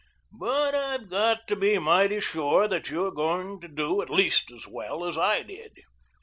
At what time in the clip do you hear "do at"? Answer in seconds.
3.67-4.09